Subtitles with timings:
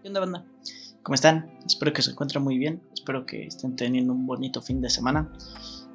[0.00, 0.44] ¿Qué onda, banda?
[1.02, 1.50] ¿Cómo están?
[1.66, 2.80] Espero que se encuentren muy bien.
[2.94, 5.28] Espero que estén teniendo un bonito fin de semana.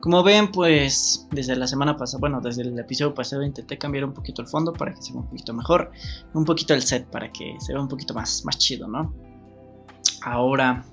[0.02, 4.14] Como ven, pues desde la semana pasada, bueno, desde el episodio pasado intenté cambiar un
[4.14, 5.92] poquito el fondo para que se vea un poquito mejor,
[6.34, 9.14] un poquito el set para que se vea un poquito más, más chido, ¿no?
[10.22, 10.84] Ahora,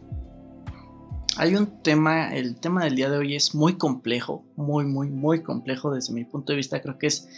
[1.36, 5.42] hay un tema, el tema del día de hoy es muy complejo, muy, muy, muy
[5.42, 6.80] complejo desde mi punto de vista.
[6.80, 7.28] Creo que es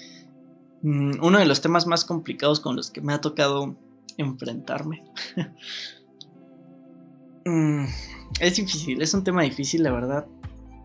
[0.82, 3.74] mm, uno de los temas más complicados con los que me ha tocado
[4.18, 5.04] enfrentarme.
[7.44, 7.86] Mm,
[8.38, 10.26] es difícil, es un tema difícil, la verdad.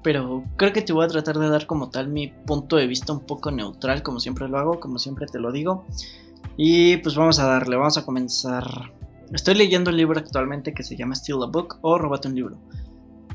[0.04, 3.14] Pero creo que te voy a tratar de dar como tal mi punto de vista
[3.14, 5.86] un poco neutral, como siempre lo hago, como siempre te lo digo.
[6.56, 8.66] Y pues vamos a darle, vamos a comenzar.
[9.32, 12.58] Estoy leyendo un libro actualmente que se llama Steal a Book o Robate un libro.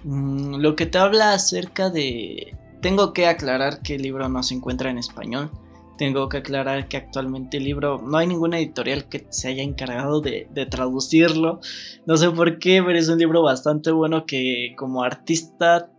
[0.04, 2.56] Mm, lo que te habla acerca de...
[2.80, 5.50] Tengo que aclarar que el libro no se encuentra en español.
[5.98, 10.20] Tengo que aclarar que actualmente el libro no hay ninguna editorial que se haya encargado
[10.20, 11.60] de, traducirlo.
[12.06, 15.90] No sé por qué, pero es un libro bastante bueno que como artista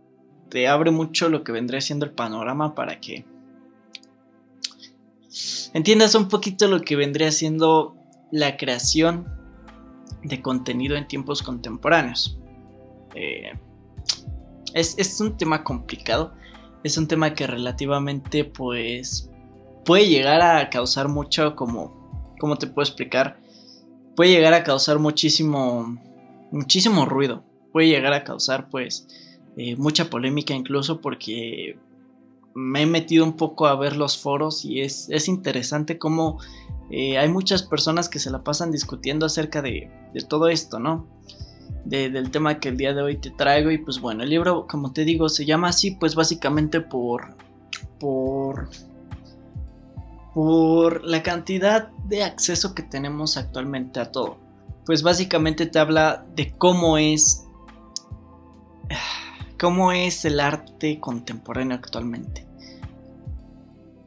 [0.48, 3.24] te abre mucho lo que vendría siendo el panorama para que
[5.72, 7.96] entiendas un poquito lo que vendría siendo
[8.30, 9.26] la creación
[10.22, 12.38] de contenido en tiempos contemporáneos.
[13.14, 13.52] Eh,
[14.74, 16.34] es, es, un tema complicado,
[16.82, 19.30] es un tema que relativamente pues
[19.84, 23.38] puede llegar a causar mucho como, ¿cómo te puedo explicar?
[24.16, 25.98] Puede llegar a causar muchísimo,
[26.50, 29.06] muchísimo ruido, puede llegar a causar pues
[29.56, 31.78] eh, mucha polémica incluso porque
[32.54, 36.38] me he metido un poco a ver los foros y es, es interesante cómo
[36.90, 41.08] eh, hay muchas personas que se la pasan discutiendo acerca de, de todo esto, ¿no?
[41.84, 44.92] del tema que el día de hoy te traigo y pues bueno, el libro como
[44.92, 47.36] te digo se llama así pues básicamente por
[48.00, 48.70] por
[50.34, 54.38] por la cantidad de acceso que tenemos actualmente a todo.
[54.84, 57.46] Pues básicamente te habla de cómo es
[59.58, 62.46] cómo es el arte contemporáneo actualmente.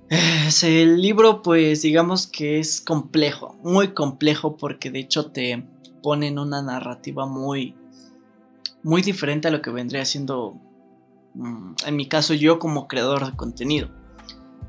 [0.64, 5.66] El libro pues digamos que es complejo, muy complejo porque de hecho te
[6.04, 7.76] pone en una narrativa muy
[8.84, 10.56] muy diferente a lo que vendría siendo
[11.34, 13.90] mm, en mi caso yo como creador de contenido.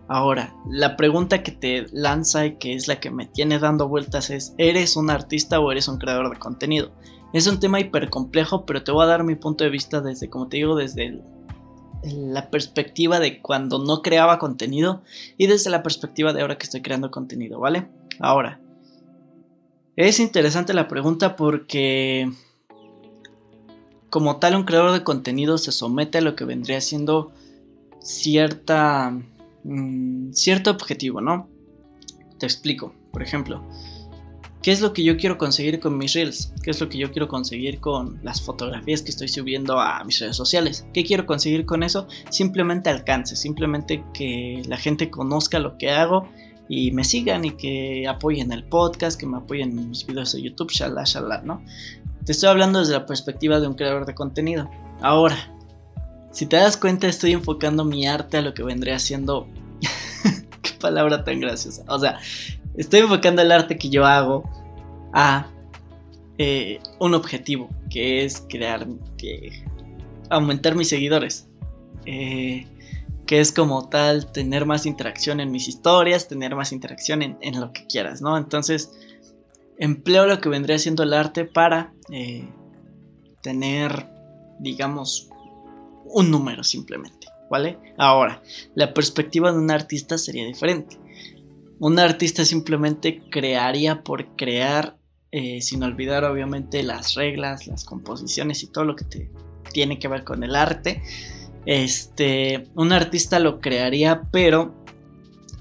[0.08, 4.30] Ahora, la pregunta que te lanza y que es la que me tiene dando vueltas
[4.30, 6.90] es, ¿eres un artista o eres un creador de contenido?
[7.34, 10.30] Es un tema hiper complejo, pero te voy a dar mi punto de vista desde,
[10.30, 11.20] como te digo, desde
[12.02, 15.02] la perspectiva de cuando no creaba contenido
[15.36, 17.88] y desde la perspectiva de ahora que estoy creando contenido, ¿vale?
[18.18, 18.60] Ahora,
[19.96, 22.30] es interesante la pregunta porque
[24.08, 27.30] como tal un creador de contenido se somete a lo que vendría siendo
[28.00, 29.12] cierta
[29.64, 31.48] Mm, cierto objetivo, ¿no?
[32.38, 33.62] Te explico, por ejemplo,
[34.62, 36.52] ¿qué es lo que yo quiero conseguir con mis reels?
[36.62, 40.20] ¿Qué es lo que yo quiero conseguir con las fotografías que estoy subiendo a mis
[40.20, 40.86] redes sociales?
[40.94, 42.06] ¿Qué quiero conseguir con eso?
[42.30, 46.28] Simplemente alcance, simplemente que la gente conozca lo que hago
[46.68, 50.42] y me sigan y que apoyen el podcast, que me apoyen en mis videos de
[50.42, 51.62] YouTube, shalá, shalá, ¿no?
[52.24, 54.70] Te estoy hablando desde la perspectiva de un creador de contenido.
[55.00, 55.36] Ahora,
[56.38, 59.48] si te das cuenta, estoy enfocando mi arte a lo que vendría siendo.
[60.62, 61.82] Qué palabra tan graciosa.
[61.88, 62.20] O sea,
[62.76, 64.48] estoy enfocando el arte que yo hago
[65.12, 65.50] a
[66.38, 68.86] eh, un objetivo, que es crear,
[70.30, 71.48] aumentar mis seguidores.
[72.06, 72.68] Eh,
[73.26, 77.72] que es como tal tener más interacción en mis historias, tener más interacción en, lo
[77.72, 78.38] que quieras, ¿no?
[78.38, 78.92] Entonces,
[79.76, 82.48] empleo lo que vendría siendo el arte para eh,
[83.42, 84.06] tener,
[84.60, 85.28] digamos,
[86.10, 87.78] un número simplemente, ¿vale?
[87.96, 88.42] Ahora,
[88.74, 90.98] la perspectiva de un artista sería diferente.
[91.78, 94.96] Un artista simplemente crearía por crear,
[95.30, 99.30] eh, sin olvidar obviamente las reglas, las composiciones y todo lo que te
[99.72, 101.02] tiene que ver con el arte.
[101.66, 104.74] Este, un artista lo crearía, pero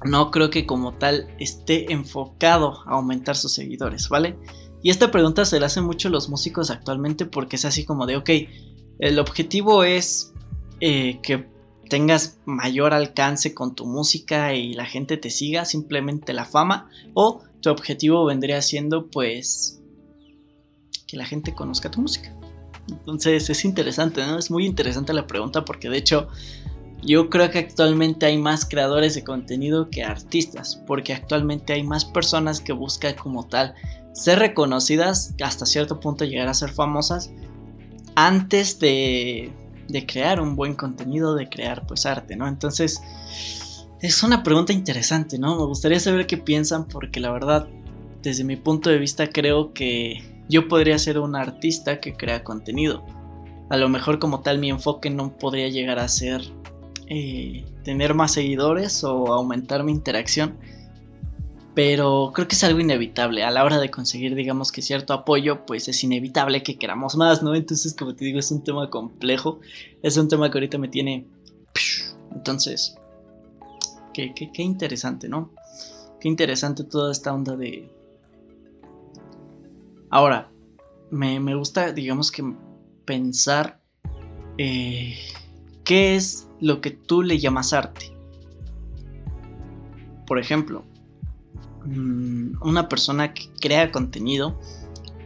[0.05, 4.37] no creo que como tal esté enfocado a aumentar sus seguidores, ¿vale?
[4.83, 8.15] Y esta pregunta se la hacen mucho los músicos actualmente porque es así como de,
[8.15, 8.29] ok,
[8.99, 10.33] el objetivo es
[10.79, 11.47] eh, que
[11.89, 17.41] tengas mayor alcance con tu música y la gente te siga, simplemente la fama, o
[17.61, 19.81] tu objetivo vendría siendo pues
[21.07, 22.33] que la gente conozca tu música.
[22.89, 24.37] Entonces es interesante, ¿no?
[24.37, 26.27] Es muy interesante la pregunta porque de hecho
[27.03, 32.05] yo creo que actualmente hay más creadores de contenido que artistas, porque actualmente hay más
[32.05, 33.75] personas que buscan como tal
[34.13, 37.31] ser reconocidas, hasta cierto punto llegar a ser famosas,
[38.15, 39.53] antes de
[39.87, 42.47] de crear un buen contenido, de crear pues arte, ¿no?
[42.47, 43.01] Entonces,
[44.01, 45.57] es una pregunta interesante, ¿no?
[45.57, 47.67] Me gustaría saber qué piensan porque la verdad,
[48.21, 53.05] desde mi punto de vista, creo que yo podría ser un artista que crea contenido.
[53.69, 56.41] A lo mejor como tal mi enfoque no podría llegar a ser
[57.09, 60.57] eh, tener más seguidores o aumentar mi interacción.
[61.77, 63.43] Pero creo que es algo inevitable.
[63.43, 67.43] A la hora de conseguir, digamos que cierto apoyo, pues es inevitable que queramos más,
[67.43, 67.53] ¿no?
[67.53, 69.59] Entonces, como te digo, es un tema complejo.
[70.01, 71.27] Es un tema que ahorita me tiene...
[72.33, 72.95] Entonces,
[74.11, 75.51] qué, qué interesante, ¿no?
[76.19, 77.87] Qué interesante toda esta onda de...
[80.09, 80.49] Ahora,
[81.11, 82.55] me, gusta, digamos que,
[83.05, 83.79] pensar
[84.57, 85.15] eh,
[85.83, 88.11] qué es lo que tú le llamas arte.
[90.25, 90.83] Por ejemplo,
[91.87, 94.59] mm, una persona que crea contenido,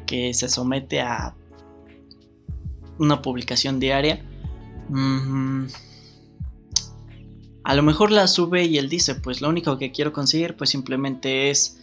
[0.05, 1.35] que se somete a
[2.99, 4.23] una publicación diaria,
[4.89, 5.65] mm,
[7.63, 10.69] a lo mejor la sube y él dice, pues lo único que quiero conseguir pues
[10.69, 11.79] simplemente es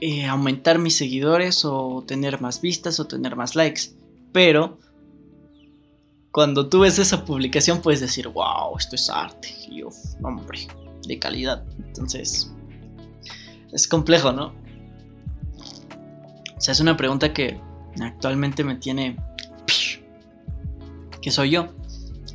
[0.00, 3.92] eh, aumentar mis seguidores o tener más vistas o tener más likes.
[4.32, 4.78] Pero
[6.30, 9.54] cuando tú ves esa publicación puedes decir, wow, esto es arte.
[9.68, 9.82] Y
[10.22, 10.68] hombre,
[11.06, 11.64] de calidad.
[11.78, 12.52] Entonces,
[13.72, 14.54] es complejo, ¿no?
[16.56, 17.60] O sea, es una pregunta que
[18.00, 19.16] actualmente me tiene...
[21.22, 21.68] ¿Qué soy yo?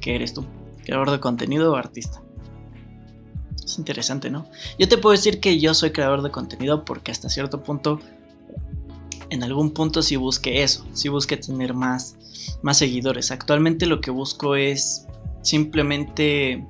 [0.02, 0.46] ¿Qué eres tú?
[0.86, 2.22] creador de contenido o artista.
[3.64, 4.48] Es interesante, ¿no?
[4.80, 8.00] Yo te puedo decir que yo soy creador de contenido porque hasta cierto punto,
[9.30, 12.16] en algún punto sí busqué eso, sí busqué tener más,
[12.62, 13.32] más seguidores.
[13.32, 15.08] Actualmente lo que busco es
[15.42, 16.66] simplemente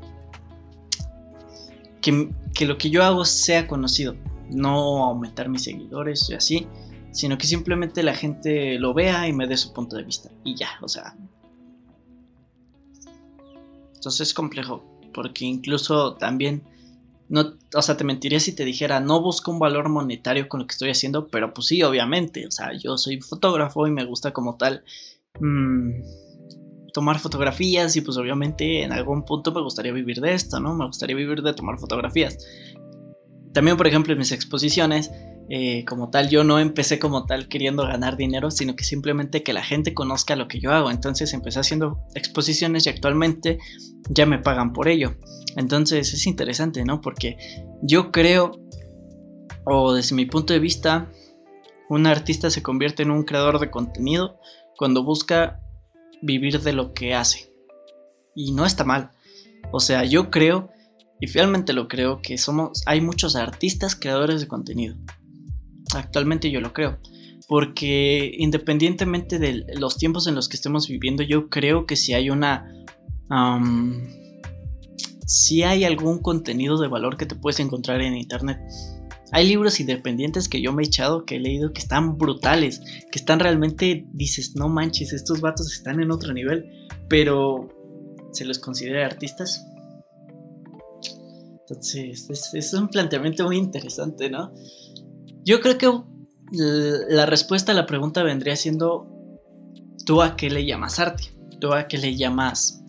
[2.01, 4.15] que, que lo que yo hago sea conocido,
[4.49, 6.67] no aumentar mis seguidores y así,
[7.11, 10.29] sino que simplemente la gente lo vea y me dé su punto de vista.
[10.43, 11.15] Y ya, o sea,
[13.95, 14.83] entonces es complejo,
[15.13, 16.61] porque incluso también,
[17.29, 20.67] no, o sea, te mentiría si te dijera, no busco un valor monetario con lo
[20.67, 24.31] que estoy haciendo, pero pues sí, obviamente, o sea, yo soy fotógrafo y me gusta
[24.31, 24.83] como tal
[25.39, 25.91] mmm,
[26.93, 30.73] tomar fotografías y pues obviamente en algún punto me gustaría vivir de esto, ¿no?
[30.75, 32.37] Me gustaría vivir de tomar fotografías.
[33.55, 35.11] También, por ejemplo, en mis exposiciones,
[35.49, 39.53] eh, como tal, yo no empecé como tal queriendo ganar dinero, sino que simplemente que
[39.53, 40.91] la gente conozca lo que yo hago.
[40.91, 43.59] Entonces empecé haciendo exposiciones y actualmente
[44.09, 45.15] ya me pagan por ello.
[45.55, 46.99] Entonces es interesante, ¿no?
[46.99, 47.37] Porque
[47.81, 48.59] yo creo,
[49.63, 51.09] o desde mi punto de vista,
[51.87, 54.37] un artista se convierte en un creador de contenido
[54.75, 55.61] cuando busca
[56.21, 57.53] vivir de lo que hace.
[58.35, 59.11] Y no está mal.
[59.71, 60.71] O sea, yo creo,
[61.19, 64.95] y fielmente lo creo, que somos, hay muchos artistas creadores de contenido.
[65.95, 66.99] Actualmente yo lo creo.
[67.47, 72.29] Porque independientemente de los tiempos en los que estemos viviendo, yo creo que si hay
[72.29, 72.65] una...
[75.25, 78.59] si hay algún contenido de valor que te puedes encontrar en internet.
[79.31, 82.79] Hay libros independientes que yo me he echado, que he leído, que están brutales,
[83.11, 86.65] que están realmente, dices, no manches, estos vatos están en otro nivel,
[87.09, 87.67] pero
[88.31, 89.65] ¿se los considera artistas?
[91.67, 94.53] Entonces, es, es un planteamiento muy interesante, ¿no?
[95.43, 95.91] Yo creo que
[96.51, 99.07] la respuesta a la pregunta vendría siendo,
[100.05, 101.23] ¿tú a qué le llamas arte?
[101.59, 102.83] ¿Tú a qué le llamas?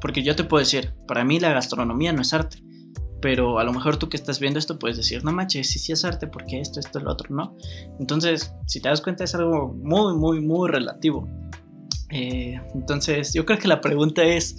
[0.00, 2.62] Porque yo te puedo decir, para mí la gastronomía no es arte.
[3.20, 5.92] Pero a lo mejor tú que estás viendo esto puedes decir, no manches, sí, sí
[5.92, 7.56] es arte, porque esto, esto, lo otro, ¿no?
[8.00, 11.28] Entonces, si te das cuenta, es algo muy, muy, muy relativo.
[12.10, 14.56] Eh, entonces, yo creo que la pregunta es,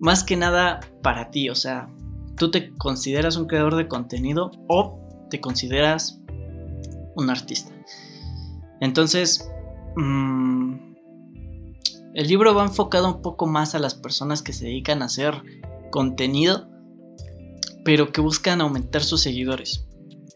[0.00, 1.90] más que nada, para ti, o sea,
[2.36, 6.20] ¿tú te consideras un creador de contenido o te consideras
[7.16, 7.72] un artista.
[8.80, 9.50] Entonces,
[9.96, 10.74] mm,
[12.14, 15.42] el libro va enfocado un poco más a las personas que se dedican a hacer
[15.90, 16.68] contenido,
[17.84, 19.86] pero que buscan aumentar sus seguidores.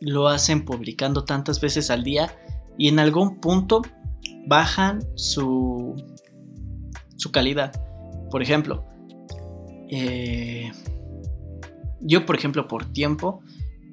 [0.00, 2.36] Lo hacen publicando tantas veces al día
[2.76, 3.82] y en algún punto
[4.46, 5.94] bajan su,
[7.16, 7.72] su calidad.
[8.30, 8.84] Por ejemplo,
[9.90, 10.70] eh,
[12.00, 13.42] yo por ejemplo por tiempo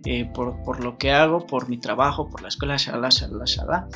[0.06, 3.88] eh, por, lo que hago, por mi trabajo, por la escuela, shalala, shalala, shalala.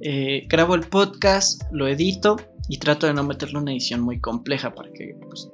[0.00, 2.36] Eh, grabo el podcast, lo edito
[2.68, 5.48] y trato de no meterle una edición muy compleja para que pues,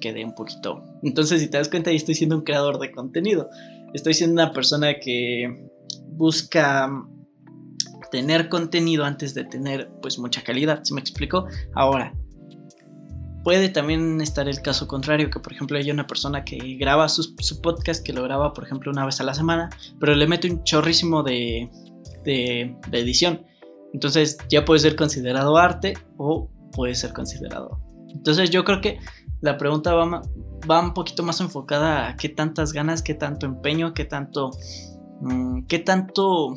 [0.00, 0.84] quede un poquito.
[1.02, 3.50] Entonces, si te das cuenta, yo estoy siendo un creador de contenido.
[3.92, 5.68] Estoy siendo una persona que
[6.10, 6.88] busca
[8.12, 11.48] tener contenido antes de tener pues mucha calidad, ¿se me explico?
[11.74, 12.14] Ahora,
[13.44, 17.34] Puede también estar el caso contrario, que por ejemplo hay una persona que graba su,
[17.62, 19.68] podcast, que lo graba por ejemplo una vez a la semana,
[20.00, 21.70] pero le mete un chorrísimo de,
[22.24, 23.44] de, edición.
[23.92, 27.78] Entonces ya puede ser considerado arte o puede ser considerado.
[28.08, 28.98] Entonces yo creo que
[29.42, 30.22] la pregunta va,
[30.68, 34.50] va un poquito más enfocada a qué tantas ganas, qué tanto empeño, qué tanto...
[35.20, 36.56] Mm, qué tanto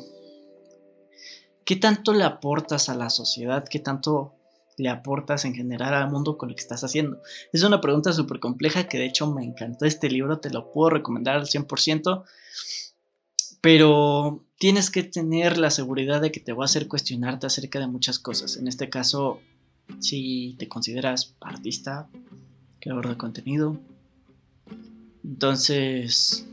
[1.68, 3.62] ¿qué tanto le aportas a la sociedad?
[3.68, 4.37] ¿Qué tanto
[4.78, 7.20] le aportas en general al mundo con lo que estás haciendo?
[7.52, 10.90] Es una pregunta súper compleja que de hecho me encantó este libro, te lo puedo
[10.90, 12.24] recomendar al 100%,
[13.60, 17.86] pero tienes que tener la seguridad de que te va a hacer cuestionarte acerca de
[17.86, 18.56] muchas cosas.
[18.56, 19.40] En este caso,
[20.00, 22.08] si te consideras artista,
[22.80, 23.78] creador de contenido,
[25.24, 26.46] entonces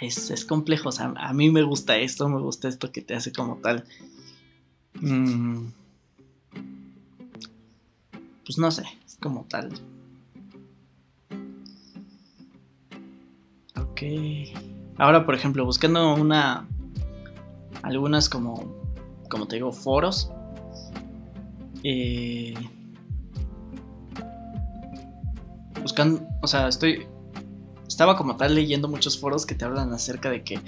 [0.00, 0.88] es, complejo.
[0.88, 3.84] O sea, a mí me gusta esto, me gusta esto que te hace como tal.
[5.00, 5.68] Mm,
[8.44, 9.72] pues no sé, es como tal.
[13.76, 14.02] Ok.
[14.98, 16.68] Ahora, por ejemplo, buscando una.
[17.82, 18.72] Algunas como.
[19.28, 20.30] Como te digo, foros.
[21.82, 22.54] Eh,
[25.82, 26.26] buscando.
[26.42, 27.06] O sea, estoy
[27.94, 30.58] estaba como tal leyendo muchos foros que te hablan acerca de que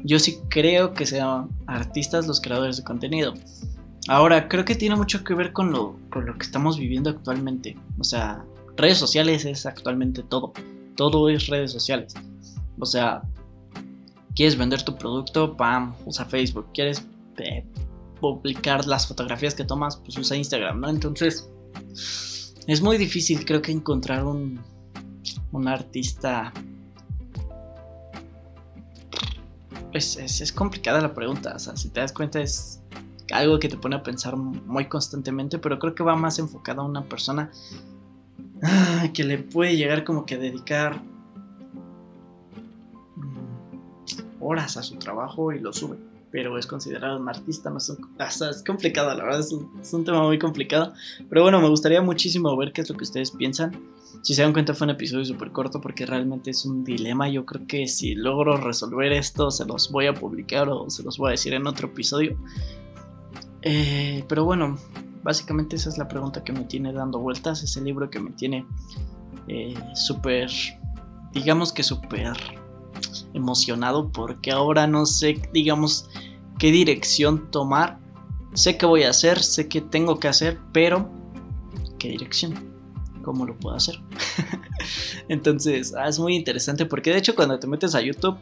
[0.00, 3.34] yo sí creo que sean artistas los creadores de contenido.
[4.08, 7.76] Ahora, creo que tiene mucho que ver con lo, con lo que estamos viviendo actualmente.
[7.98, 8.44] O sea,
[8.76, 10.52] redes sociales es actualmente todo.
[10.96, 12.14] Todo es redes sociales.
[12.78, 13.22] O sea,
[14.34, 16.66] quieres vender tu producto, pam, usa Facebook.
[16.74, 17.06] Quieres
[17.38, 17.64] eh,
[18.20, 20.88] publicar las fotografías que tomas, pues usa Instagram, ¿no?
[20.90, 21.48] Entonces,
[22.66, 24.60] es muy difícil creo que encontrar un,
[25.52, 26.52] un artista...
[29.92, 32.82] Es, es, complicada la pregunta, o sea, si te das cuenta es
[33.32, 36.84] algo que te pone a pensar muy constantemente, pero creo que va más enfocado a
[36.84, 37.50] una persona
[38.62, 41.00] ah, que le puede llegar como que a dedicar
[43.16, 45.96] mm, horas a su trabajo y lo sube
[46.34, 47.92] pero es considerado un artista, no es,
[48.40, 50.92] es complicado, la verdad, es un, es un, tema muy complicado.
[51.28, 53.70] Pero bueno, me gustaría muchísimo ver qué es lo que ustedes piensan.
[54.22, 57.28] Si se dan cuenta fue un episodio súper corto porque realmente es un dilema.
[57.28, 61.18] Yo creo que si logro resolver esto se los voy a publicar o se los
[61.18, 62.36] voy a decir en otro episodio.
[63.66, 64.76] Eh, pero bueno,
[65.22, 67.62] básicamente esa es la pregunta que me tiene dando vueltas.
[67.62, 68.66] Es el libro que me tiene
[69.48, 70.50] eh, súper,
[71.32, 72.34] digamos que súper
[73.32, 76.08] emocionado porque ahora no sé, digamos,
[76.58, 77.98] qué dirección tomar.
[78.52, 81.10] Sé qué voy a hacer, sé qué tengo que hacer, pero
[81.98, 82.54] ¿qué dirección?
[83.24, 83.96] ¿Cómo lo puedo hacer?
[85.28, 88.36] Entonces, ah, es muy interesante porque de hecho cuando te metes a YouTube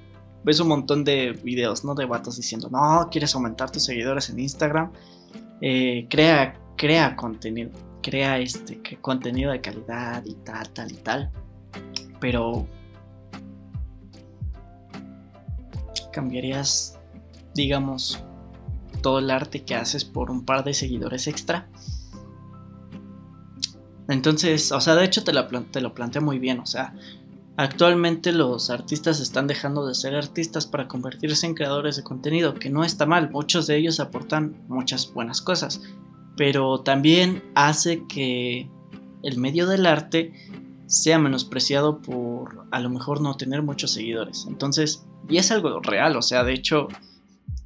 [0.45, 1.95] ves un montón de videos, ¿no?
[1.95, 4.93] De vatos diciendo, no, quieres aumentar tus seguidores en Instagram,
[5.61, 7.71] eh, crea, crea contenido,
[8.03, 11.31] crea este contenido de calidad y tal, tal y tal.
[12.21, 12.67] Pero
[16.13, 16.99] cambiarías,
[17.55, 18.23] digamos,
[19.03, 21.69] todo el arte que haces por un par de seguidores extra.
[24.09, 26.95] Entonces, o sea, de hecho te lo, te lo planteo muy bien, o sea,
[27.57, 32.71] actualmente los artistas están dejando de ser artistas para convertirse en creadores de contenido, que
[32.71, 35.83] no está mal, muchos de ellos aportan muchas buenas cosas,
[36.37, 38.71] pero también hace que
[39.23, 40.33] el medio del arte
[40.87, 44.47] sea menospreciado por a lo mejor no tener muchos seguidores.
[44.49, 46.89] Entonces, y es algo real, o sea, de hecho,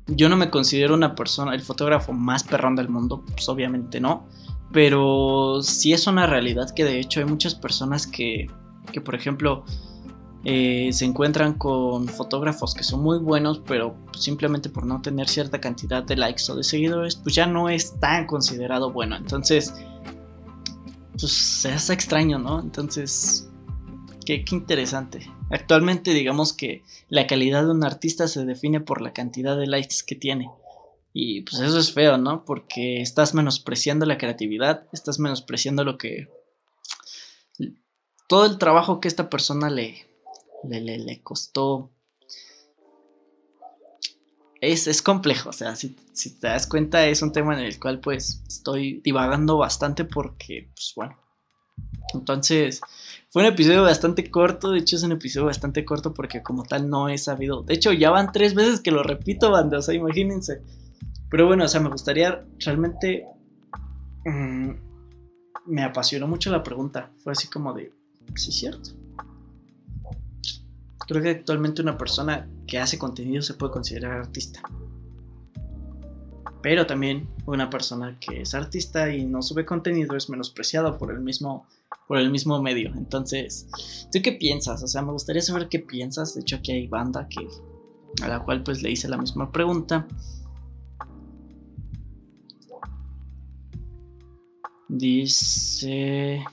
[0.06, 4.26] yo no me considero una persona, el fotógrafo más perrón del mundo, pues obviamente no,
[4.72, 8.46] pero sí es una realidad que de hecho hay muchas personas que,
[8.92, 9.64] que por ejemplo,
[10.44, 15.60] eh, se encuentran con fotógrafos que son muy buenos, pero simplemente por no tener cierta
[15.60, 19.16] cantidad de likes o de seguidores, pues ya no es tan considerado bueno.
[19.16, 19.74] Entonces,
[21.18, 22.60] pues se hace extraño, ¿no?
[22.60, 23.50] Entonces,
[24.24, 25.28] qué, qué interesante.
[25.50, 29.96] Actualmente digamos que la calidad de un artista se define por la cantidad de likes
[30.06, 30.50] que tiene.
[31.12, 32.44] Y pues eso es feo, ¿no?
[32.44, 36.28] Porque estás menospreciando la creatividad, estás menospreciando lo que...
[38.26, 40.06] Todo el trabajo que esta persona le,
[40.64, 41.90] le, le, costó.
[44.60, 47.78] Es, es, complejo, o sea, si, si te das cuenta es un tema en el
[47.78, 51.16] cual pues estoy divagando bastante porque, pues bueno.
[52.14, 52.80] Entonces,
[53.30, 56.88] fue un episodio bastante corto, de hecho es un episodio bastante corto porque como tal
[56.88, 57.62] no he sabido.
[57.62, 60.62] De hecho ya van tres veces que lo repito, banda, o sea, imagínense.
[61.30, 63.26] Pero bueno, o sea, me gustaría realmente...
[64.24, 64.70] Mm,
[65.66, 67.10] me apasionó mucho la pregunta.
[67.18, 67.92] Fue así como de...
[68.34, 68.90] Sí, cierto.
[71.06, 74.60] Creo que actualmente una persona que hace contenido se puede considerar artista.
[76.62, 81.20] Pero también una persona que es artista y no sube contenido es menospreciado por el
[81.20, 81.66] mismo
[82.08, 82.92] por el mismo medio.
[82.96, 83.66] Entonces,
[84.12, 84.82] ¿tú qué piensas?
[84.82, 86.34] O sea, me gustaría saber qué piensas.
[86.34, 87.46] De hecho, aquí hay banda que
[88.22, 90.06] a la cual pues le hice la misma pregunta.
[94.88, 96.44] Dice...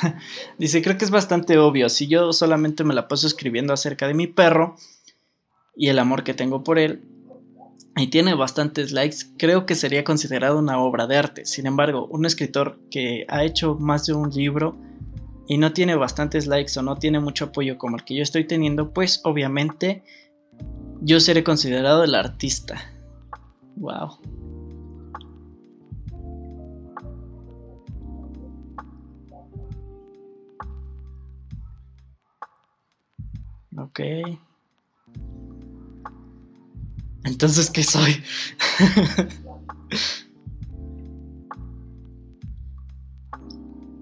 [0.58, 1.88] Dice, creo que es bastante obvio.
[1.88, 4.76] Si yo solamente me la paso escribiendo acerca de mi perro
[5.76, 7.02] y el amor que tengo por él,
[7.96, 11.44] y tiene bastantes likes, creo que sería considerado una obra de arte.
[11.44, 14.78] Sin embargo, un escritor que ha hecho más de un libro
[15.48, 18.46] y no tiene bastantes likes o no tiene mucho apoyo como el que yo estoy
[18.46, 20.02] teniendo, pues obviamente
[21.00, 22.99] yo seré considerado el artista.
[23.76, 24.18] Wow.
[33.76, 34.00] Ok.
[37.24, 38.22] Entonces, ¿qué soy?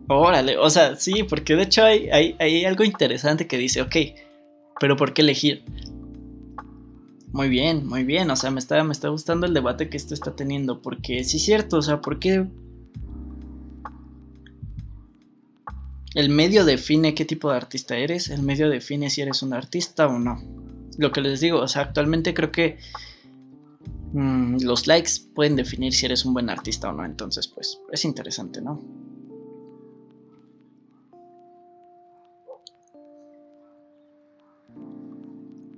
[0.08, 3.94] Órale, o sea, sí, porque de hecho hay, hay, algo interesante que dice, ok,
[4.80, 5.62] pero ¿por qué elegir?
[7.32, 10.14] Muy bien, muy bien, o sea, me está, me está gustando el debate que esto
[10.14, 12.47] está teniendo, porque sí es cierto, o sea, ¿por qué
[16.14, 20.08] el medio define qué tipo de artista eres, el medio define si eres un artista
[20.08, 20.42] o no.
[20.97, 22.78] Lo que les digo, o sea, actualmente creo que
[24.14, 28.04] mm, los likes pueden definir si eres un buen artista o no, entonces pues es
[28.04, 28.82] interesante, ¿no?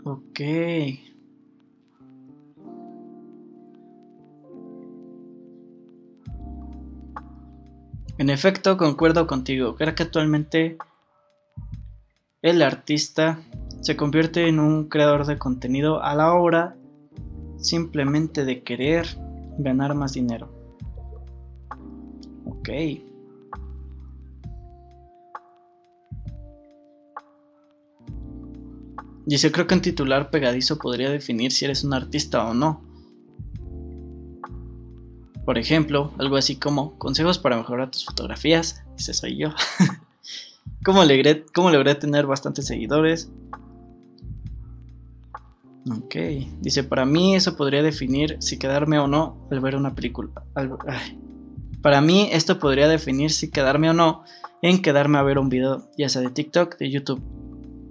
[0.05, 1.10] Ok.
[8.21, 9.77] En efecto, concuerdo contigo.
[9.77, 10.77] Creo que actualmente
[12.43, 13.41] el artista
[13.81, 16.77] se convierte en un creador de contenido a la hora
[17.57, 19.07] simplemente de querer
[19.57, 20.53] ganar más dinero.
[22.45, 22.69] Ok.
[29.25, 32.90] Dice, creo que un titular pegadizo podría definir si eres un artista o no.
[35.51, 38.85] Por ejemplo, algo así como consejos para mejorar tus fotografías.
[38.97, 39.49] Ese soy yo.
[40.85, 43.33] ¿Cómo, logré, ¿Cómo logré tener bastantes seguidores?
[45.91, 46.15] Ok,
[46.61, 50.31] dice, para mí eso podría definir si quedarme o no al ver una película.
[51.83, 54.23] Para mí esto podría definir si quedarme o no
[54.63, 57.21] en quedarme a ver un video, ya sea de TikTok, de YouTube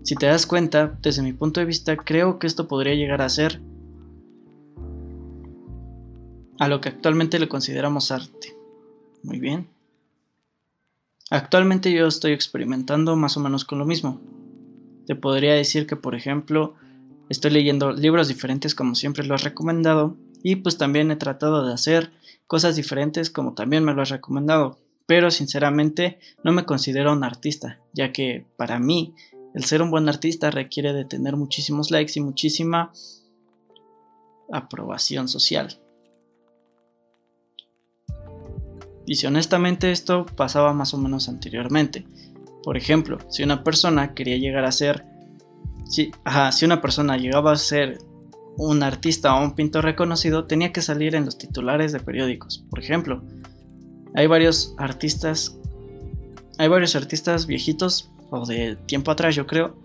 [0.03, 3.29] si te das cuenta, desde mi punto de vista, creo que esto podría llegar a
[3.29, 3.61] ser
[6.59, 8.53] a lo que actualmente le consideramos arte.
[9.23, 9.67] Muy bien.
[11.31, 14.19] Actualmente yo estoy experimentando más o menos con lo mismo.
[15.07, 16.75] Te podría decir que, por ejemplo,
[17.29, 21.73] estoy leyendo libros diferentes como siempre lo has recomendado y pues también he tratado de
[21.73, 22.11] hacer
[22.45, 24.77] cosas diferentes como también me lo has recomendado.
[25.05, 29.15] Pero sinceramente no me considero un artista, ya que para mí
[29.55, 32.91] el ser un buen artista requiere de tener muchísimos likes y muchísima
[34.51, 35.79] aprobación social.
[39.09, 42.05] Y si honestamente esto pasaba más o menos anteriormente.
[42.61, 45.03] Por ejemplo, si una persona quería llegar a ser...
[45.85, 46.11] Si,
[46.51, 47.97] si una persona llegaba a ser
[48.57, 52.63] un artista o un pintor reconocido, tenía que salir en los titulares de periódicos.
[52.69, 53.23] Por ejemplo,
[54.13, 55.57] hay varios artistas...
[56.59, 59.75] Hay varios artistas viejitos o de tiempo atrás yo creo,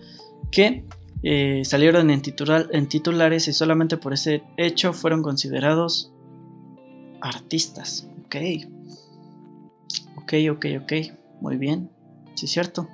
[0.51, 0.85] que
[1.23, 2.21] eh, salieron en,
[2.73, 6.13] en titulares y solamente por ese hecho fueron considerados
[7.23, 8.07] artistas.
[8.27, 8.37] Ok.
[10.25, 10.93] Ok, ok, ok.
[11.41, 11.91] Muy bien.
[12.35, 12.89] Sí, cierto.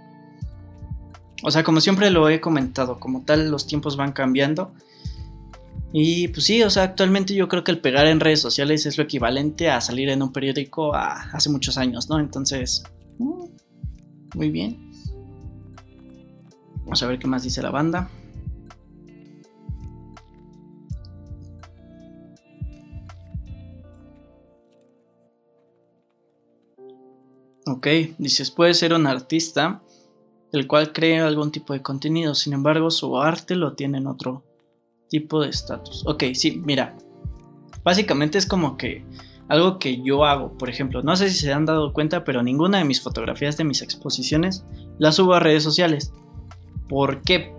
[1.43, 4.73] O sea, como siempre lo he comentado, como tal los tiempos van cambiando.
[5.93, 8.97] Y pues sí, o sea, actualmente yo creo que el pegar en redes sociales es
[8.99, 12.21] lo equivalente a salir en un periódico hace muchos años, ¿no?
[12.21, 12.85] Entonces,
[13.19, 13.45] mm,
[14.35, 14.91] muy bien.
[16.85, 18.09] Vamos a ver qué más dice la banda.
[27.81, 27.87] Ok,
[28.19, 29.81] dices, puede ser un artista
[30.53, 34.45] el cual crea algún tipo de contenido, sin embargo su arte lo tiene en otro
[35.09, 36.05] tipo de estatus.
[36.07, 36.95] Ok, sí, mira,
[37.83, 39.03] básicamente es como que
[39.49, 42.77] algo que yo hago, por ejemplo, no sé si se han dado cuenta, pero ninguna
[42.77, 44.63] de mis fotografías de mis exposiciones
[44.99, 46.13] las subo a redes sociales.
[46.87, 47.55] ¿Por qué?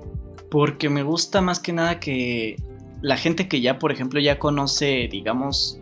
[0.52, 2.58] Porque me gusta más que nada que
[3.02, 5.80] la gente que ya, por ejemplo, ya conoce, digamos,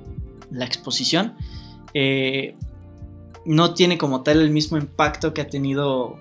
[0.49, 1.35] la exposición,
[1.93, 2.55] eh,
[3.49, 6.19] no tiene como tal el mismo impacto que ha tenido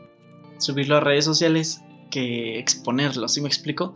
[0.56, 3.94] subirlo a redes sociales que exponerlo, ¿sí me explico?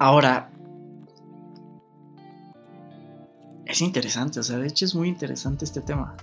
[0.00, 0.50] Ahora,
[3.66, 6.16] es interesante, o sea, de hecho es muy interesante este tema.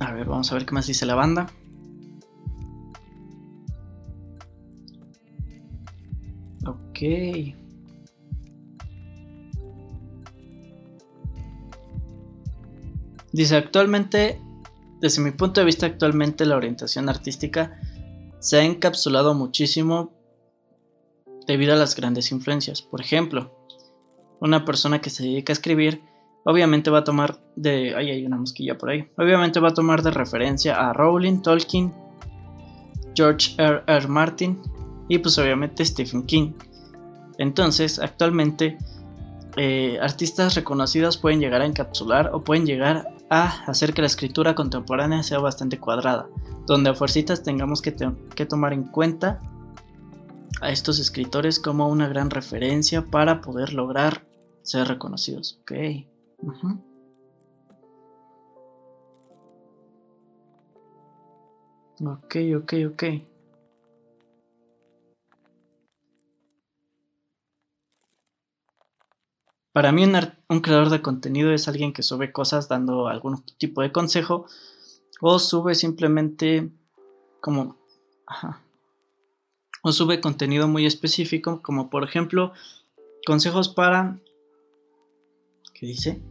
[0.00, 1.46] A ver, vamos a ver qué más dice la banda.
[6.66, 7.63] Ok.
[13.34, 14.40] Dice, actualmente,
[15.00, 17.76] desde mi punto de vista, actualmente la orientación artística
[18.38, 20.12] se ha encapsulado muchísimo
[21.44, 22.80] debido a las grandes influencias.
[22.80, 23.52] Por ejemplo,
[24.38, 26.00] una persona que se dedica a escribir,
[26.44, 27.96] obviamente va a tomar de...
[27.96, 29.10] Ahí hay una mosquilla por ahí.
[29.18, 31.92] Obviamente va a tomar de referencia a Rowling, Tolkien,
[33.16, 33.82] George R.
[33.84, 34.06] R.
[34.06, 34.62] Martin
[35.08, 36.52] y pues obviamente Stephen King.
[37.38, 38.78] Entonces, actualmente,
[39.56, 44.54] eh, artistas reconocidos pueden llegar a encapsular o pueden llegar a hacer que la escritura
[44.54, 46.28] contemporánea sea bastante cuadrada,
[46.66, 47.94] donde a fuercitas tengamos que,
[48.34, 49.40] que tomar en cuenta
[50.60, 54.26] a estos escritores como una gran referencia para poder lograr
[54.62, 55.60] ser reconocidos.
[55.62, 55.72] Ok.
[62.00, 63.04] Ok, ok, ok.
[69.74, 73.90] Para mí un, creador de contenido es alguien que sube cosas dando algún tipo de
[73.90, 74.46] consejo
[75.20, 76.70] o sube simplemente
[77.40, 77.76] como...
[79.82, 82.52] O sube contenido muy específico como por ejemplo
[83.26, 84.20] consejos para...
[85.74, 86.22] ¿Qué dice?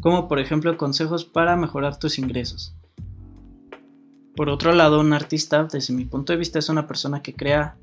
[0.00, 2.74] Como por ejemplo consejos para mejorar tus ingresos.
[4.34, 7.76] Por otro lado, un artista, desde mi punto de vista, es una persona que crea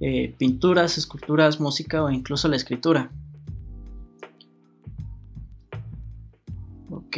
[0.00, 3.10] eh, pinturas, esculturas, música o incluso la escritura.
[6.90, 7.16] Ok.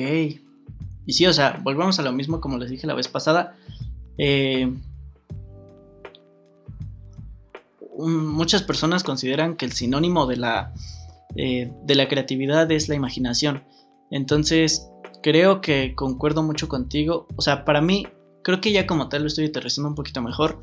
[1.07, 3.57] Y sí, o sea, volvemos a lo mismo como les dije la vez pasada.
[4.19, 4.73] Eh,
[7.97, 10.75] muchas personas consideran que el sinónimo de la,
[11.37, 13.62] eh, de la creatividad es la imaginación.
[14.11, 14.89] Entonces,
[15.23, 17.27] creo que concuerdo mucho contigo.
[17.37, 18.07] O sea, para mí,
[18.43, 20.61] creo que ya como tal lo estoy aterrizando un poquito mejor.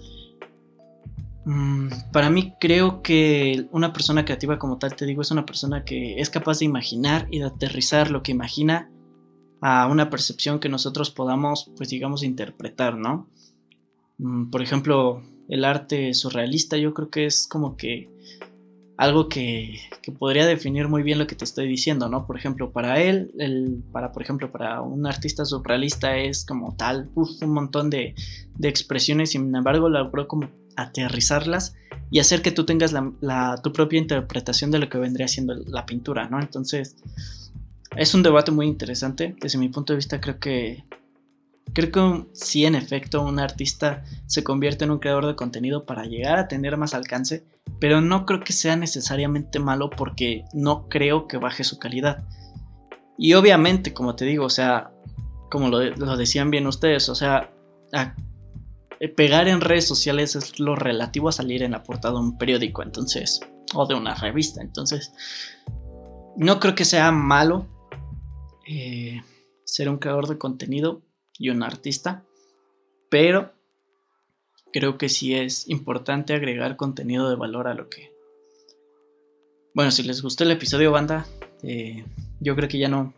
[1.46, 5.84] Mm, para mí creo que una persona creativa como tal, te digo, es una persona
[5.84, 8.90] que es capaz de imaginar y de aterrizar lo que imagina
[9.62, 13.30] a una percepción que nosotros podamos, pues digamos, interpretar, ¿no?
[14.18, 18.10] Mm, por ejemplo, el arte surrealista yo creo que es como que
[18.96, 19.80] algo que,
[20.20, 22.26] podría definir muy bien lo que te estoy diciendo, ¿no?
[22.28, 27.10] Por ejemplo, para él, el, para, por ejemplo, para un artista surrealista es como tal,
[27.16, 28.16] un montón de,
[28.56, 31.76] de expresiones, sin embargo, logró como aterrizarlas
[32.10, 35.86] y hacer que tú tengas la, tu propia interpretación de lo que vendría siendo la
[35.86, 36.40] pintura, ¿no?
[36.40, 36.96] Entonces,
[37.96, 39.36] es un debate muy interesante.
[39.42, 40.84] Desde mi punto de vista, creo que.
[41.74, 46.06] Creo que sí, en efecto, un artista se convierte en un creador de contenido para
[46.06, 47.46] llegar a tener más alcance,
[47.80, 52.26] pero no creo que sea necesariamente malo porque no creo que baje su calidad.
[53.18, 54.92] Y obviamente, como te digo, o sea,
[55.50, 57.50] como lo, lo decían bien ustedes, o sea,
[57.94, 58.12] eh,
[59.10, 62.84] pegar en redes sociales es lo relativo a salir en la portada de un periódico,
[62.84, 63.42] entonces,
[63.74, 65.14] o de una revista, entonces,
[66.38, 67.68] no creo que sea malo
[68.68, 69.22] eh,
[69.66, 71.02] ser un creador de contenido
[71.38, 72.24] y un artista,
[73.10, 73.54] pero
[74.72, 78.12] creo que sí es importante agregar contenido de valor a lo que...
[79.76, 81.26] Bueno, si les gustó el episodio, banda,
[81.64, 82.06] eh,
[82.40, 83.14] yo creo que ya no...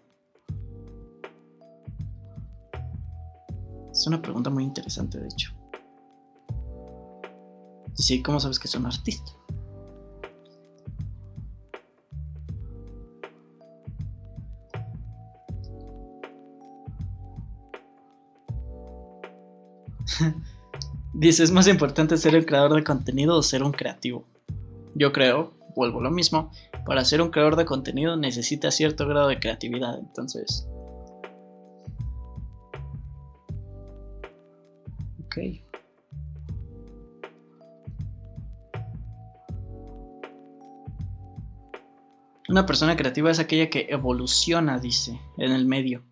[3.92, 5.55] Es una pregunta muy interesante, de hecho.
[7.96, 9.32] Sí, ¿cómo sabes que es un artista?
[21.14, 24.26] Dice, ¿es más importante ser el creador de contenido o ser un creativo?
[24.94, 26.52] Yo creo, vuelvo a lo mismo,
[26.86, 30.68] para ser un creador de contenido necesita cierto grado de creatividad, entonces...
[35.26, 35.65] Ok.
[42.48, 46.04] Una persona creativa es aquella que evoluciona, dice, en el medio,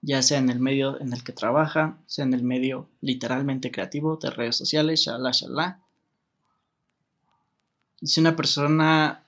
[0.00, 4.16] ya sea en el medio en el que trabaja, sea en el medio literalmente creativo
[4.16, 5.80] de redes sociales, shalá, shalá.
[8.00, 9.24] Dice una persona,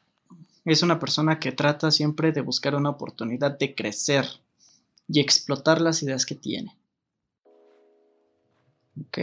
[0.65, 4.27] es una persona que trata siempre de buscar una oportunidad de crecer
[5.09, 6.77] y explotar las ideas que tiene.
[9.01, 9.19] Ok.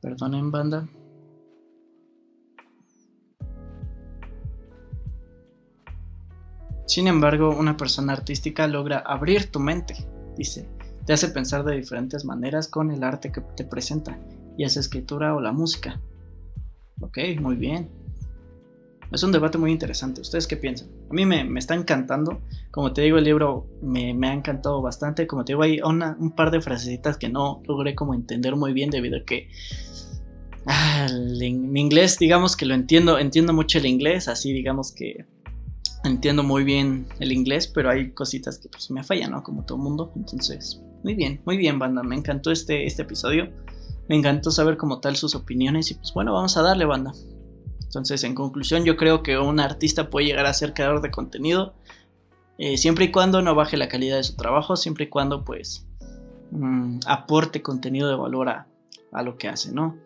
[0.00, 0.88] Perdonen, banda.
[6.86, 9.94] Sin embargo, una persona artística logra abrir tu mente,
[10.36, 10.68] dice.
[11.04, 14.18] Te hace pensar de diferentes maneras con el arte que te presenta,
[14.58, 16.00] ya sea escritura o la música.
[17.00, 17.90] Ok, muy bien.
[19.10, 20.20] Es un debate muy interesante.
[20.20, 20.88] ¿Ustedes qué piensan?
[21.10, 22.40] A mí me, está encantando.
[22.70, 25.26] Como te digo, el libro me, ha encantado bastante.
[25.26, 28.90] Como te digo, hay un par de frasecitas que no logré como entender muy bien
[28.90, 29.48] debido a que
[30.70, 35.24] Ah, mi inglés, digamos que lo entiendo, entiendo mucho el inglés, así digamos que
[36.04, 39.42] entiendo muy bien el inglés, pero hay cositas que pues me fallan, ¿no?
[39.42, 40.12] Como todo mundo.
[40.14, 42.02] Entonces, muy bien, muy bien, banda.
[42.02, 43.50] Me encantó este, este episodio.
[44.10, 47.12] Me encantó saber como tal sus opiniones y pues bueno, vamos a darle, banda.
[47.88, 51.72] Entonces, en conclusión, yo creo que un artista puede llegar a ser creador de contenido
[52.58, 55.86] eh, siempre y cuando no baje la calidad de su trabajo, siempre y cuando pues
[56.50, 58.66] mm, aporte contenido de valor a,
[59.12, 59.96] a lo que hace, ¿no?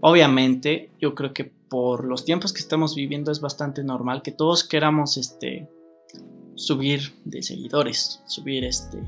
[0.00, 4.64] Obviamente, yo creo que por los tiempos que estamos viviendo es bastante normal que todos
[4.64, 5.70] queramos este
[6.54, 8.98] subir de seguidores, subir este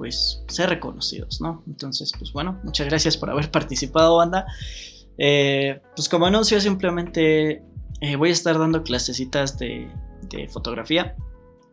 [0.00, 1.62] pues ser reconocidos, ¿no?
[1.66, 4.46] Entonces, pues bueno, muchas gracias por haber participado, banda.
[5.22, 7.62] Eh, pues como anuncio, simplemente
[8.00, 9.88] eh, voy a estar dando clasecitas de,
[10.48, 11.14] fotografía.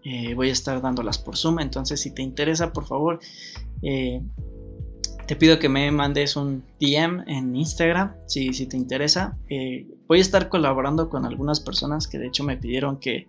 [0.03, 3.19] Eh, voy a estar dándolas por Zoom, entonces si te interesa, por favor,
[3.81, 9.37] te pido que me mandes un DM en Instagram si, si te interesa.
[10.07, 13.27] Voy a estar colaborando con algunas personas que de hecho me pidieron que,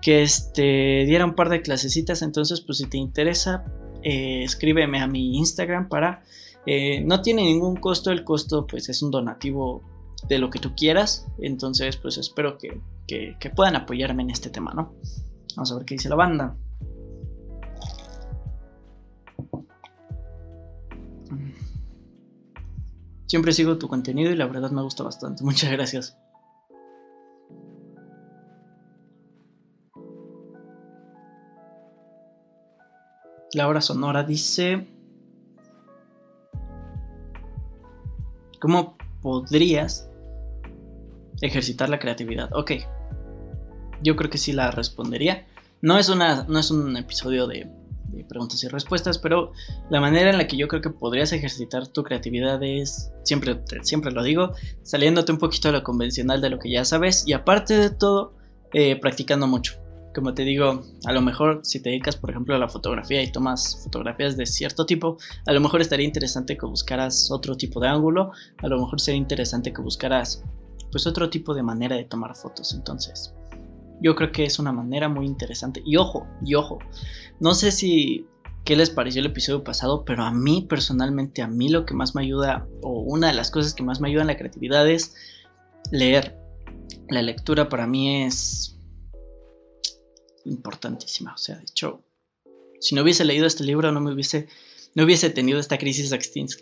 [0.00, 2.22] que este, diera un par de clasecitas.
[2.22, 3.64] Entonces, pues si te interesa,
[4.02, 6.22] escríbeme a mi Instagram para...
[6.66, 9.82] Eh, no tiene ningún costo, el costo pues es un donativo
[10.28, 11.26] de lo que tú quieras.
[11.38, 14.92] Entonces, pues espero que, que puedan apoyarme en este tema, ¿no?
[15.56, 16.56] Vamos a ver qué dice la banda.
[23.26, 25.44] Siempre sigo tu contenido y la verdad me gusta bastante.
[25.44, 26.18] Muchas gracias.
[33.54, 34.88] Laura Sonora dice...
[38.60, 40.08] ¿Cómo podrías
[41.40, 42.50] ejercitar la creatividad?
[42.52, 42.72] Ok.
[44.02, 45.46] Yo creo que sí la respondería.
[45.82, 47.70] No es, una, no es un episodio de
[48.28, 49.52] preguntas y respuestas, pero
[49.88, 54.12] la manera en la que yo creo que podrías ejercitar tu creatividad es, siempre, siempre
[54.12, 57.76] lo digo, saliéndote un poquito de lo convencional de lo que ya sabes y aparte
[57.76, 58.34] de todo,
[58.72, 59.80] eh, practicando mucho.
[60.14, 63.30] Como te digo, a lo mejor si te dedicas, por ejemplo, a la fotografía y
[63.30, 67.88] tomas fotografías de cierto tipo, a lo mejor estaría interesante que buscaras otro tipo de
[67.88, 70.42] ángulo, a lo mejor sería interesante que buscaras
[70.90, 72.74] pues otro tipo de manera de tomar fotos.
[72.74, 73.32] Entonces,
[74.00, 75.82] yo creo que es una manera muy interesante.
[75.84, 76.78] Y ojo, y ojo,
[77.38, 78.26] no sé si
[78.64, 82.14] qué les pareció el episodio pasado, pero a mí personalmente, a mí lo que más
[82.14, 85.14] me ayuda, o una de las cosas que más me ayuda en la creatividad es
[85.90, 86.38] leer.
[87.08, 88.79] La lectura para mí es
[90.44, 91.34] importantísima.
[91.34, 92.02] O sea, de hecho,
[92.80, 94.48] si no hubiese leído este libro, no me hubiese
[94.94, 96.12] no hubiese tenido esta crisis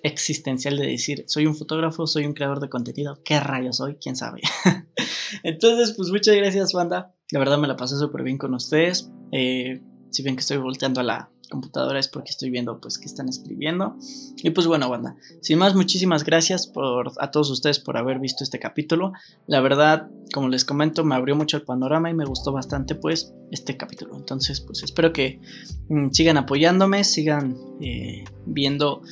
[0.02, 3.96] existencial de decir, soy un fotógrafo, soy un creador de contenido, ¿qué rayos soy?
[3.96, 4.42] ¿Quién sabe?
[5.42, 7.14] Entonces, pues muchas gracias, banda.
[7.30, 9.10] La verdad me la pasé súper bien con ustedes.
[9.32, 13.06] Eh, si ven que estoy volteando a la computadora es porque estoy viendo pues que
[13.06, 13.96] están escribiendo.
[14.42, 18.44] Y pues bueno, banda, sin más, muchísimas gracias por, a todos ustedes por haber visto
[18.44, 19.12] este capítulo.
[19.46, 23.32] La verdad, como les comento, me abrió mucho el panorama y me gustó bastante pues
[23.50, 24.16] este capítulo.
[24.16, 25.40] Entonces, pues espero que
[25.88, 29.02] mm, sigan apoyándome, sigan eh, viendo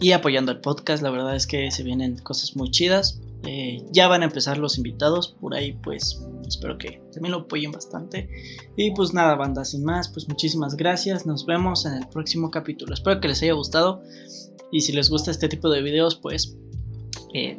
[0.00, 1.02] y apoyando el podcast.
[1.02, 3.20] La verdad es que se vienen cosas muy chidas.
[3.44, 7.72] Eh, ya van a empezar los invitados, por ahí pues espero que también lo apoyen
[7.72, 8.28] bastante.
[8.76, 12.94] Y pues nada, banda, sin más, pues muchísimas gracias, nos vemos en el próximo capítulo.
[12.94, 14.02] Espero que les haya gustado
[14.70, 16.56] y si les gusta este tipo de videos pues
[17.34, 17.56] eh,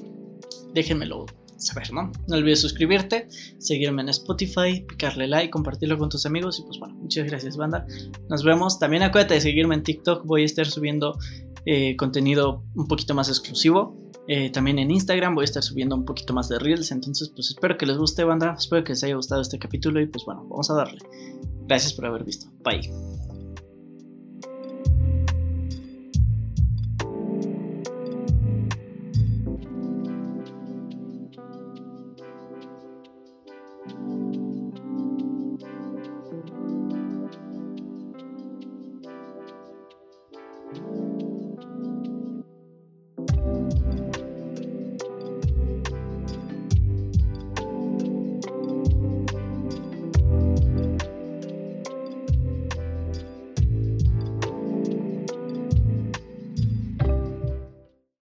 [0.73, 1.25] déjenmelo
[1.57, 2.11] saber, ¿no?
[2.27, 3.27] No olvides suscribirte,
[3.59, 7.85] seguirme en Spotify, picarle like, compartirlo con tus amigos y pues bueno, muchas gracias banda.
[8.29, 8.79] Nos vemos.
[8.79, 11.17] También acuérdate de seguirme en TikTok, voy a estar subiendo
[11.65, 14.02] eh, contenido un poquito más exclusivo.
[14.27, 16.91] Eh, también en Instagram voy a estar subiendo un poquito más de reels.
[16.91, 18.55] Entonces, pues espero que les guste, banda.
[18.57, 19.99] Espero que les haya gustado este capítulo.
[20.01, 20.99] Y pues bueno, vamos a darle.
[21.67, 22.47] Gracias por haber visto.
[22.63, 23.32] Bye.